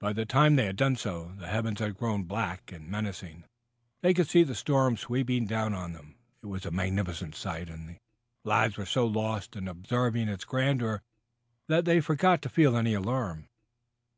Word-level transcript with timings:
By 0.00 0.14
the 0.14 0.24
time 0.24 0.56
they 0.56 0.64
had 0.64 0.76
done 0.76 0.96
so, 0.96 1.34
the 1.36 1.48
heavens 1.48 1.78
had 1.80 1.98
grown 1.98 2.24
black 2.24 2.72
and 2.72 2.88
menacing. 2.90 3.44
They 4.00 4.14
could 4.14 4.28
see 4.30 4.44
the 4.44 4.54
storm 4.54 4.96
sweeping 4.96 5.44
down 5.46 5.74
on 5.74 5.92
them. 5.92 6.14
It 6.42 6.46
was 6.46 6.64
a 6.64 6.70
magnificent 6.70 7.34
sight, 7.34 7.68
and 7.68 7.86
the 7.86 7.96
lads 8.44 8.78
were 8.78 8.86
so 8.86 9.04
lost 9.06 9.54
in 9.54 9.68
observing 9.68 10.28
its 10.30 10.46
grandeur 10.46 11.02
that 11.66 11.84
they 11.84 12.00
forgot 12.00 12.40
to 12.44 12.48
feel 12.48 12.78
any 12.78 12.94
alarm. 12.94 13.48